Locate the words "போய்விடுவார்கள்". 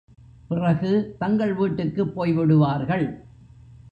2.15-3.05